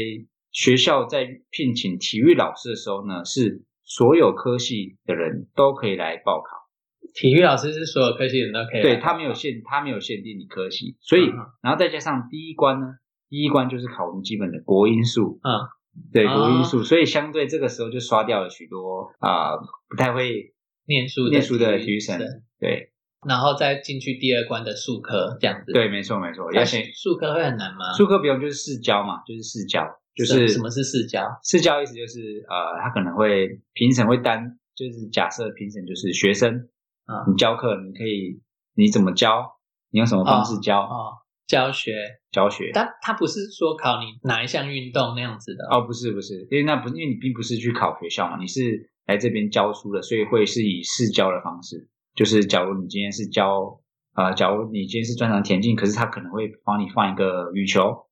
[0.54, 3.62] 学校在聘请体育老师的时候呢，是
[3.96, 6.70] 所有科系的人都可以来报考。
[7.14, 10.98] 体育老师是所有科系人都可以，对他没有限，他没有限定你科系。
[11.02, 11.30] 所以，
[11.62, 12.86] 然后再加上第一关呢，
[13.30, 15.40] 第一关就是考我们基本的国音数。
[15.44, 15.68] 嗯。
[16.14, 19.58] 对国因素，所以相对这个时候就刷掉了许多啊
[19.90, 20.54] 不太会
[20.86, 22.18] 念书念书的体育生。
[22.62, 22.94] 对，
[23.28, 25.74] 然后再进去第二关的数科这样子。
[25.74, 26.50] 对，没错没错。
[26.54, 27.92] 要先数科会很难吗？
[27.92, 31.40] 数科不用，就是试教嘛，就是试教，就是什么是试教？
[31.44, 36.70] 试教意思就是呃，他可能会评审会单，就是假设评审就是学生
[37.06, 38.42] 啊，你教课你可以
[38.76, 39.58] 你怎么教，
[39.90, 41.22] 你用什么方式教啊？
[41.48, 41.92] 教学
[42.32, 53.82] 教学，但他不是说考你哪一项运动那样子的哦，不是不是，因为那不因为你并不是去考学校嘛，你是来这边教书的，所以会是以试教的方式，就是假如你今天是教
[54.14, 58.06] 啊，假如你今天是专长田径，可是他可能会帮你放一个羽球，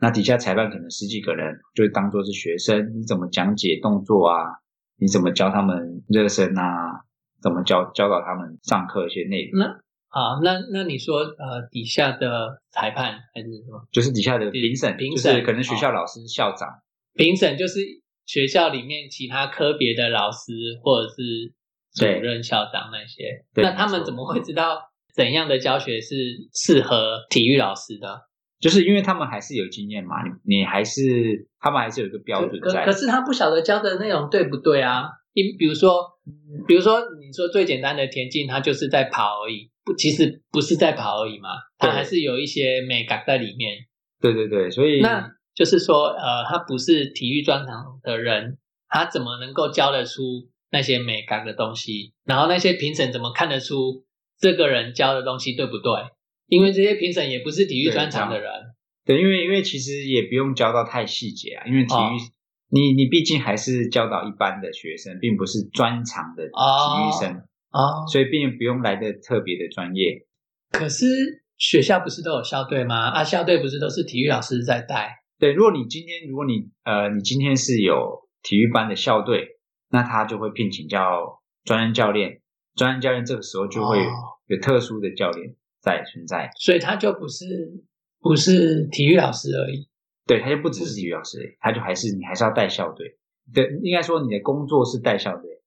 [0.00, 4.44] 那底下裁判可能十几个人，就当做是学生，你怎么讲解动作啊？
[4.98, 7.04] 你怎么教他们热身啊？
[7.42, 9.60] 怎么教教导他们上课一些内容？
[9.60, 9.66] 那
[10.08, 13.86] 啊，那那你说呃，底下的裁判还是什么？
[13.92, 16.66] 就是底下的评审，评审就是可能学校老师、校长，
[17.14, 17.80] 评审就是
[18.24, 21.52] 学校里面其他科别的老师或者是
[21.92, 23.44] 主任、校长那些。
[23.54, 24.80] 那他们怎么会知道
[25.14, 26.14] 怎样的教学是
[26.54, 28.22] 适合体育老师的？
[28.58, 32.98] 就是因为他们还是有经验嘛，你你还是他们还是有一个标准在可可。
[32.98, 35.10] 是他不晓得教的内容对不对啊？
[35.34, 36.02] 你比如说，
[36.66, 43.76] 比如说你说最简单的田径，他就是在跑而已，不，其实不是在跑而已嘛，他还是有一些美感在里面。
[44.20, 48.56] 对对对，所以那就是说，呃，他不是体育专长的人，
[48.88, 50.22] 他怎么能够教得出
[50.70, 52.14] 那些美感的东西？
[52.24, 54.06] 然后那些评审怎么看得出
[54.38, 55.92] 这个人教的东西对不对？
[56.48, 58.50] 因为这些评审也不是体育对专长的人，
[59.04, 62.32] 对，因为因为其实也不用教到太细节啊，因为体育、哦
[62.68, 67.32] 你你毕竟还是教导一般的学生，并不是专长的体育生，
[67.70, 68.04] 哦。
[68.10, 70.26] 所以并不用来的特别的专业。
[70.72, 71.06] 可是
[71.56, 73.10] 学校不是都有校队吗？
[73.10, 75.14] 啊，校队不是都是体育老师在带？
[75.38, 79.46] 对，如果你今天如果你呃你今天是有体育班的校队，
[79.90, 82.40] 那他就会聘请叫专任教练，
[82.74, 84.10] 专任教练这个时候就会哦
[84.46, 85.54] 有特殊的教练
[85.86, 86.50] 在存在。
[86.58, 87.46] 所以他就不是
[88.20, 89.88] 不是体育老师而已。
[90.26, 93.16] 对，他就不只是体育老师而已，他就还是你还是要带校队。
[93.54, 95.62] 对，应该说你的工作是带校队。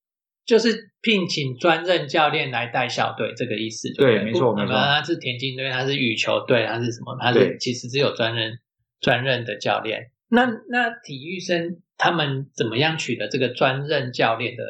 [0.46, 7.16] 就是聘请专任教练来带校队，这个意思就对没错没错他是田径队，他是羽球队，他是什么？
[7.22, 8.60] 他是其实只有专任
[9.00, 10.12] 专任的教练。
[10.28, 14.64] 那那体育生他们怎么样取得这个专任教练的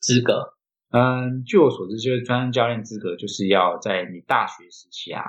[0.00, 0.55] 资格？
[0.90, 5.24] 嗯，据我所知，就是专任教练资格，就是要在你大学时期啊，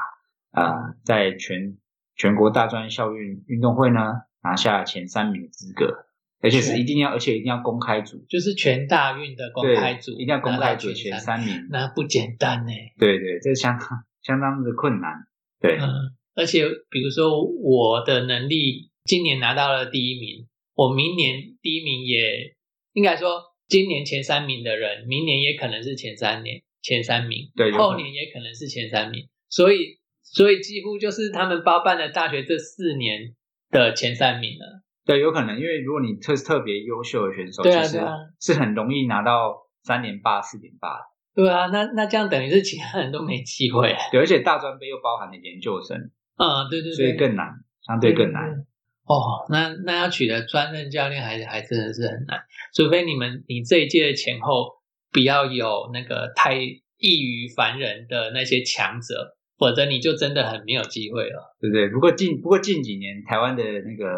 [0.52, 1.78] 啊、在全
[2.16, 4.00] 全国大专校运运动会呢
[4.44, 6.06] 拿下前三名的资格，
[6.42, 12.72] 而且是一定要，而且一定要公开组，就是全大运的公，开组，一定要公开组前三，三名，那不简单呢。
[13.00, 13.90] 对对，这相当
[14.22, 15.28] 相当的困难，
[15.60, 22.56] 对，嗯，而且比如说我的能力今年拿到了第一名，我明年第一名也
[22.94, 33.36] 应该说今年前三名的人，明年也可能是前三年前三名，对后年也可能是前三名，所以所以几乎就是他们包办了大学这四年
[33.70, 34.84] 的前三名了。
[35.06, 38.16] 对，有可能，因为如果你特特别优秀的选手，对啊其实对啊。
[38.40, 41.04] 是很容易拿到三点八、四连霸的，
[41.34, 43.96] 对啊，那那这样等于是其他人都没机会。
[44.12, 45.98] 对，而且大专杯又包含了研究生，
[46.36, 47.48] 嗯，对对对，所以更难，
[47.86, 48.67] 相对更难。
[49.08, 52.42] 哦，那那要取得专任教练还还真的是很难，
[52.76, 54.74] 除非你们你这一届的前后
[55.12, 61.56] 不要有那个太异于凡人的那些强者，否则你就真的很没有机会了。
[61.62, 61.90] 对不对？
[61.90, 64.10] 不过近不过近几年台湾的那个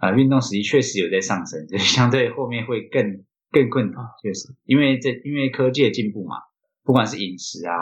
[0.00, 6.36] 呃运动实力确实有在上升，所 以相对后面会更更困难，确实，因为这因为科技的进步嘛，
[6.84, 7.74] 不管是饮食啊、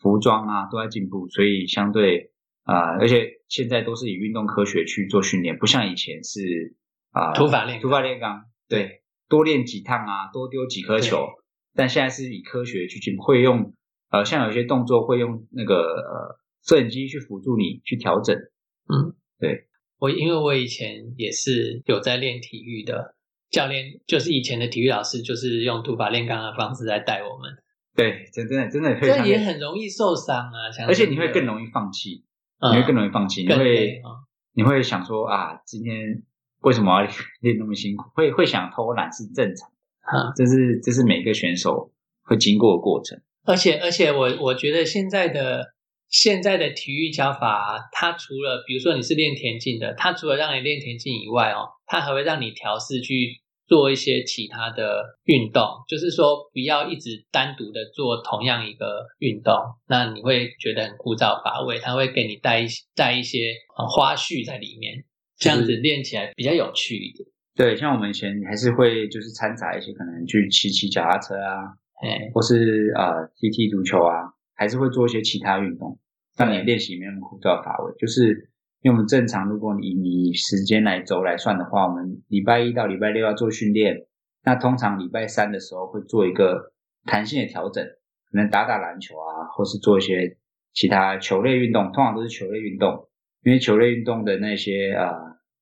[0.00, 2.30] 服装啊都在进步，所以相对
[2.68, 6.76] 啊、呃而且现在都是以运动科学去做训练，不像以前是
[7.10, 11.26] 啊、土法炼钢土法炼钢，对，多练几趟啊，多丢几颗球，
[11.74, 13.72] 但现在是以科学去进步，会用
[14.10, 18.36] 呃像有些动作会用那个呃摄影机去辅助你去调整。
[18.36, 19.66] 嗯，对
[19.98, 23.14] 我因为我以前也是有在练体育的
[23.50, 27.50] 教练，就是以前的体育老师，就是用土法炼钢的方式来带我们，
[27.96, 30.68] 对，真真的真的会这也很容易受伤啊。
[30.86, 32.27] 而且你会更容易放弃，嗯
[32.60, 34.26] 你会更容易放弃，你会啊。
[34.54, 36.24] 你会想说啊，今天
[36.62, 37.08] 为什么要
[37.40, 38.10] 练那么辛苦？
[38.14, 39.70] 会会想偷懒是正常，
[40.02, 41.92] 的这是这是每个选手
[42.24, 43.20] 会经过的过程。
[43.44, 45.74] 而且而且我我觉得现在的
[46.08, 59.54] 现在的体育教法、啊，它除了比如说你是练田径的，它除了让你练田径以外哦，它还会让你调试去做一些其他的运动，就是说不要一直单独的做同样一个运动，
[59.86, 61.78] 那你会觉得很枯燥乏味。
[61.78, 62.66] 它会给你带一
[62.96, 65.04] 带一些呃花絮在里面，
[65.36, 67.28] 这样子练起来比较有趣一点。
[67.54, 75.98] 对，像我们以前还是会就是掺杂一些可能去骑骑脚踏车啊，哎，或是呃踢踢足球啊，还是会做一些其他运动，
[76.36, 77.92] 让你对练习没有那么枯燥乏味。
[77.98, 78.48] 就是
[78.82, 84.06] 因为我们正常，如果你以时间来轴来算的话，我们礼拜一到礼拜六要做训练，
[84.44, 86.72] 那通常礼拜三的时候会做一个
[87.04, 87.84] 弹性的调整，
[88.30, 90.36] 可能打打篮球啊，或是做一些
[90.72, 93.08] 其他球类运动，通常都是球类运动，
[93.42, 95.12] 因为球类运动的那些呃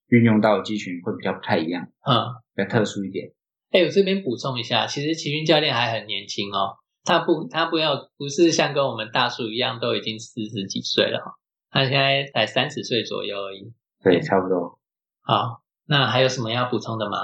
[0.09, 2.43] 运用到的肌群会比较不太一样，嗯。
[2.57, 3.33] 比较特殊一点。
[3.71, 11.37] 哎，我这边补充一下，其实奇军教练还很年轻哦，他不他不要不是像跟我们大叔一样都已经四十几岁了哦，
[11.77, 13.73] 他现在才三十岁左右而已。
[14.03, 14.79] 对，差不多，
[15.21, 17.19] 好，那还有什么要补充的吗？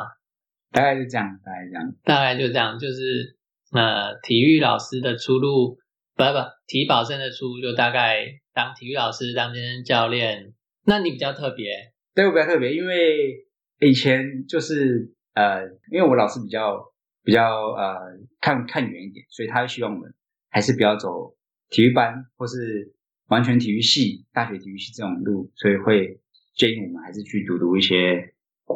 [0.71, 1.95] 大概就这样，大概这样。
[2.05, 3.37] 大概就这样，就是
[3.73, 5.77] 呃，体育老师的出路，
[6.15, 10.53] 不不，体保生的出路就大概当体育老师、当健身教练。
[10.85, 13.47] 那你比较特别，对我比较特别，因为
[13.81, 16.93] 以前就是呃，因为我老师比较
[17.23, 17.97] 比较呃
[18.41, 20.13] 看看远一点，所以他希望我们
[20.51, 21.37] 还是不要走
[21.71, 22.93] 体育班或是
[23.33, 26.21] 完全体育系、大学体育系这种路，所以会
[26.55, 28.35] 建议我们还是去读读一些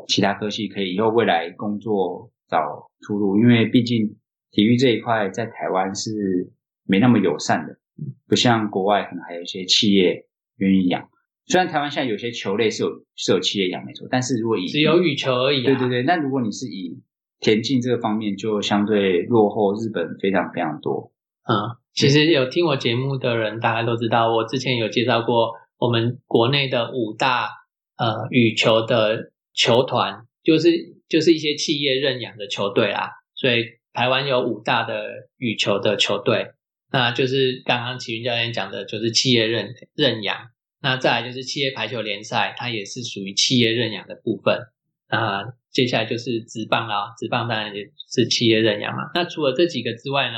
[0.09, 3.38] 其他科系，可以以后未来工作找出路。
[3.38, 4.16] 因为毕竟
[4.52, 6.50] 体育这一块在台湾是
[6.86, 7.78] 没那么友善的，
[8.26, 10.26] 不像国外可能还有一些企业
[10.57, 11.07] 愿意养。
[11.44, 15.64] 虽然台湾现在有些球类是有是有企业养没错，但是如果以只有羽球而已、啊。
[15.66, 17.02] 对对对，那如果你是以
[17.40, 21.12] 田径这个方面，就相对落后日本非常非常多。
[21.44, 21.54] 嗯，
[21.97, 27.49] 其实有听我节目的人大概都知道，我之前有介绍过我们国内的五大
[27.97, 30.70] 呃羽球的球团，就是
[31.09, 33.12] 就是一些企业认养的球队啦。
[33.34, 36.49] 所以台湾有五大的羽球的球队，
[36.92, 40.36] 那就是刚刚齐云教练讲的，就是企业认认养。
[40.82, 44.61] 那再来就是企业排球联赛，它也是属于企业认养的部分。
[45.09, 49.11] 那接下来就是职棒啦，职棒当然也是企业认养嘛。
[49.14, 50.36] 那除了这几个之外呢，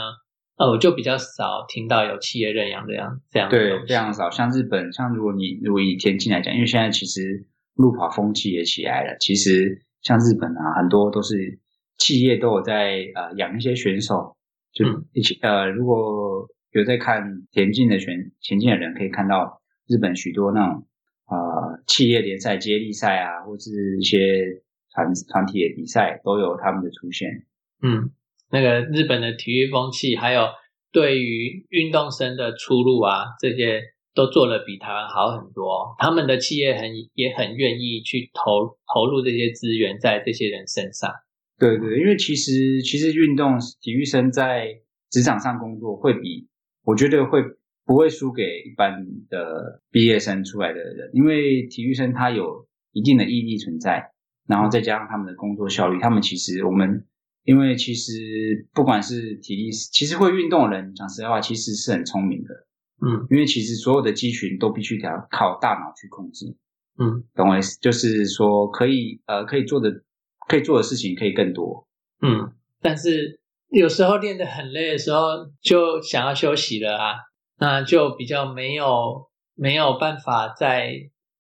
[0.59, 4.29] 呃，我就比较少听到有企业认养这样这样的对非常少。
[4.29, 11.61] 像日本，像如果你如果以田径来讲，因为现在其实路跑风气也起来了，其实像日本啊，很多都是
[11.97, 14.37] 企业都有在呃养一些选手，
[14.73, 20.87] 就嗯一起、呃，如果有在看田径的选田径的人，可以看到日本许多那种
[21.29, 24.61] 呃企业联赛、接力赛啊，或是一些
[24.93, 27.47] 团团体的比赛，都有他们的出现。
[27.81, 28.11] 嗯，
[28.51, 30.49] 那个日本的体育风气，还有
[30.93, 33.83] 对于运动生的出路啊，这些
[34.15, 35.95] 都做得比台湾好很多。
[35.99, 41.13] 他们的企业很也很愿意去投投入这些资源在这些人身上。
[41.59, 44.69] 对对，因为其实其实运动体育生在
[45.11, 46.49] 职场上工作会比
[46.85, 47.43] 我觉得会
[47.85, 54.13] 不会输给一般的毕业生出来的人，因为体育生他有一定的毅力存在，
[54.47, 57.05] 然后再加上他们的工作效率，他们其实我们
[57.49, 62.53] 因为其实不管是体力，其实会运动的人，讲实在话，其实是很聪明的，
[63.01, 66.55] 嗯因为其实所有的肌群都必须得要靠大脑去控制，
[66.99, 67.79] 嗯懂我意思？
[67.81, 69.91] 就是说可以呃可以做的
[70.47, 71.89] 可以做的事情可以更多。
[72.21, 73.41] 嗯，但是
[73.71, 77.15] 有时候练得很累的时候，就想要休息了啊，
[77.59, 80.93] 那就比较没有没有办法在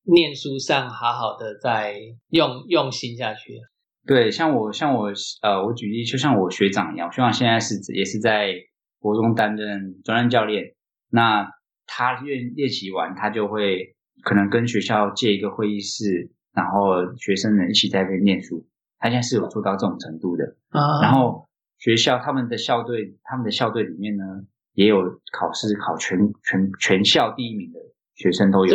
[0.04, 2.00] 念书上好好的再
[2.30, 3.60] 用用心下去了。
[4.08, 8.54] 对，像我像我呃，我举例，就像我学长一样，我学长现在是也是在
[8.98, 10.74] 国中担任专任教练。
[11.10, 11.46] 那
[11.86, 18.66] 他练练习完，他就会可能跟学校借一个会议室，然后学生们一起在那边念书。
[18.98, 20.56] 他现在是有做到这种程度的。
[20.70, 21.46] 啊然后
[21.78, 24.24] 学校他们的校队，他们的校队里面呢，
[24.72, 25.02] 也有
[25.32, 27.78] 考试考全全全校第一名的
[28.14, 28.74] 学生都有。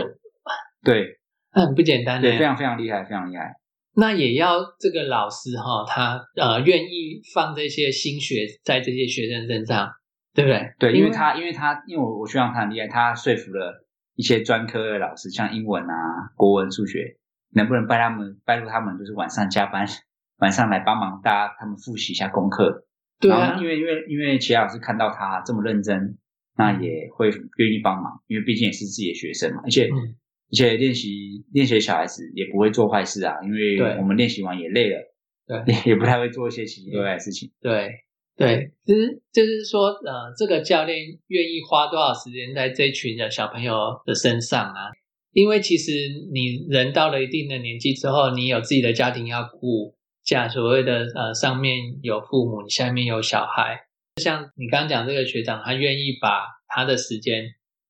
[0.84, 1.20] 对
[1.56, 2.22] 那很不简单呢。
[2.22, 3.56] 对，非常非常厉害，非常厉害。
[3.96, 9.92] 那也要这个老师哈，他呃愿意放这些心血在这些学生身上，
[10.34, 10.74] 对不对？
[10.80, 13.86] 对，因为他，因为他，因为我我希望他很厉害，他说服了
[14.16, 17.18] 一些专科的老师，像英文啊、国文、数学，
[17.54, 19.86] 能不能拜他们拜入他们，就是晚上加班，
[20.40, 22.86] 晚上来帮忙大家他们复习一下功课。
[23.20, 26.18] 对啊然后，因为因为因为其他老师看到他这么认真，
[26.58, 30.16] 那也会愿意帮忙，因为毕竟也是自己的学生嘛，而且、嗯
[30.54, 35.02] 而且练习练习小孩子也不会做坏事啊，因为我们练习完也累了，
[35.48, 37.52] 对也也不太会做一些奇奇怪怪的事情。
[37.60, 37.90] 对
[38.36, 40.98] 对，就是就是说，呃，这个教练
[41.28, 43.74] 愿意花多少时间在这群的小朋友
[44.06, 44.90] 的身上啊？
[45.32, 45.92] 因为其实
[46.32, 53.80] 你人到了一定的年纪之后，你有自己的家庭要顾，像所谓的呃，上面有父母，你下面有小孩。
[54.22, 57.46] 像你刚刚讲这个学长，他愿意把他的时间、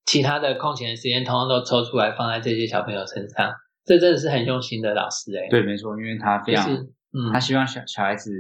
[0.06, 3.52] 其他的空闲的时间，通通都抽出来放在这些小朋友身上，
[3.86, 6.68] 这真的是很用心的老师哎、对，没错，因为他非常。
[6.68, 8.32] 就是嗯他希望小小孩子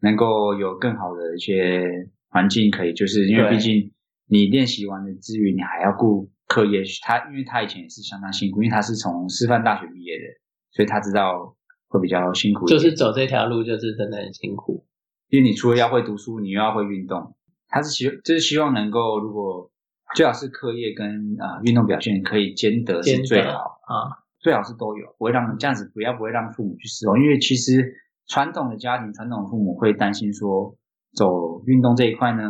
[0.00, 1.82] 能够有更好的一些
[2.28, 3.92] 环境，可以就是因为毕竟
[4.28, 6.82] 你练习完的之余，你还要顾课业。
[7.02, 10.24] 他因为他以前也是相当辛苦，因为他是从师范大学毕业的，
[10.70, 11.56] 所以他知道
[11.88, 12.66] 会比较辛苦。
[12.66, 14.86] 就是走这条路，就是真的很辛苦。
[15.28, 17.34] 因为你除了要会读书，你又要会运动。
[17.66, 19.72] 他是希就是希望能够，如果
[20.14, 23.80] 最好是课业跟啊、呃运动表现可以兼得是最好。
[23.84, 27.92] 啊，最好是都有，不会让这样子不要不会让父母去失望，因为其实
[28.26, 30.76] 传统的家庭、传统的父母会担心说
[31.14, 32.42] 走运动这一块呢，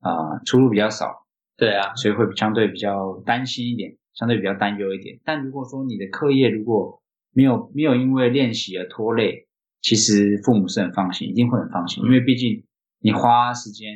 [0.00, 5.20] 啊、出路比较少，对啊，所以会相对比较担心一点，相对比较担忧一点。
[5.24, 7.02] 但如果说你的课业如果
[7.32, 9.46] 没有没有因为练习而拖累，
[9.80, 12.64] 其实父母是很放心，一定会很放心，因为毕竟
[13.00, 13.88] 你花时间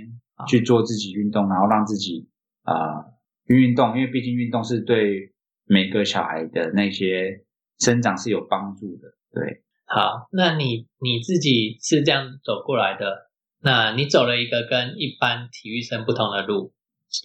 [0.46, 2.28] 去做自己运动，然后让自己
[2.66, 5.32] 啊运动，因为毕竟运动是对
[5.64, 7.44] 每个小孩的那些
[7.78, 9.08] 生长是有帮助的。
[9.32, 13.30] 对，好，那你你自己是这样走过来的，
[13.62, 16.72] 那你走了一个跟一般体育生不同的路，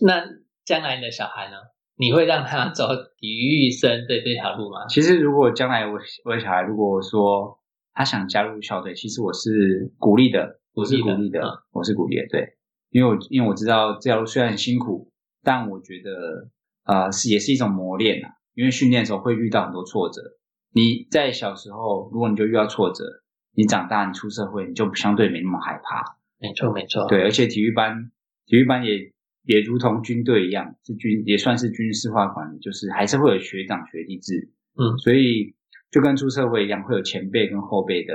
[0.06, 0.24] 那
[0.64, 1.58] 将来你的小孩呢？
[1.98, 2.88] 你会让他走
[3.20, 4.88] 体育生的这条路吗？
[4.88, 7.60] 其实，如果将来我我的小孩如果说
[7.94, 12.28] 他想加入校队，其实我是鼓励的，我是鼓励的，我是鼓励的。
[12.30, 12.58] 对，
[12.90, 15.11] 因为我因为我知道这条路虽然很辛苦，
[15.44, 16.50] 但我觉得
[16.84, 18.30] 啊是也是一种磨练啊。
[18.54, 20.22] 因为训练的时候会遇到很多挫折，
[20.74, 23.04] 你在小时候如果你就遇到挫折，
[23.56, 26.18] 你长大你出社会你就相对没那么害怕。
[26.40, 27.08] 没错，没错。
[27.08, 28.12] 对，而且体育班
[28.46, 29.12] 体育班也。
[29.44, 35.56] 也如同军队一样，是军也算是军事化管理，就是还是会有学长学弟制，嗯，所以
[35.90, 38.14] 就跟出社会一样，会有前辈跟后辈的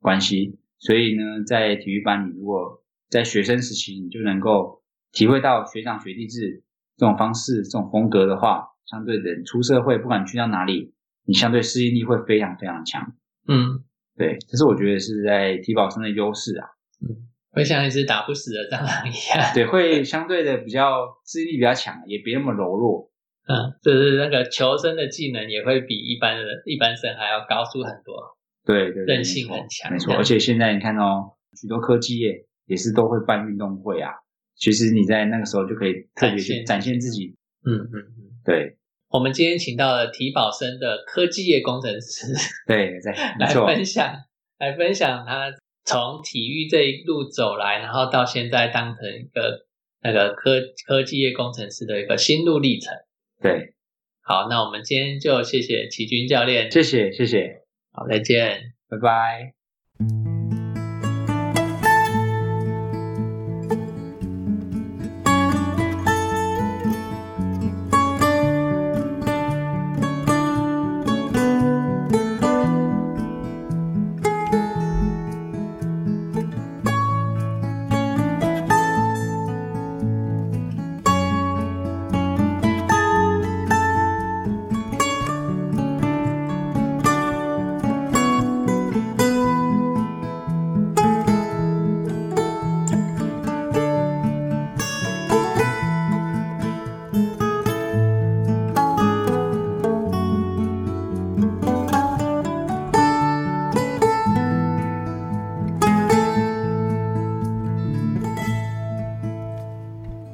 [0.00, 0.58] 关系。
[0.80, 4.82] 所以呢，在体育班，你如果在学生时期，你就能够
[5.12, 6.62] 体会到学长学弟制
[6.96, 10.94] 这种方式、这种风格的话，相对的出社会，不管去到哪里，
[11.24, 13.14] 你相对适应力会非常非常强。
[13.48, 13.84] 嗯，
[14.16, 16.66] 对，这是我觉得是在体保生的优势啊。
[17.00, 17.28] 嗯。
[17.52, 23.10] 会像一只打不死的蟑螂一样，对，会相对的比较适应力比较强，也别那么柔弱。
[23.48, 28.36] 嗯，就是那个求生的技能也会比一般的一般生还要高出很多。
[28.66, 30.12] 对对，韧性很强，没错。
[30.16, 34.12] 而且现在你看哦，许多科技业也是都会办运动会啊。
[34.56, 37.36] 其实你在那个时候就可以特别去展现自己。
[37.64, 38.76] 嗯嗯嗯，对。
[39.08, 42.34] 我们今天请到了体保生的科技业工程师，
[42.66, 44.14] 对，在 来分享，
[44.58, 45.52] 来分享他。
[45.88, 49.66] 从体育这一路走来，然后到现在当成一个
[50.02, 52.92] 那个科科技业工程师的一个心路历程。
[53.40, 53.74] 对，
[54.20, 59.55] 好，那我们今天就谢谢齐军教练，谢谢谢谢，好，再见，拜拜。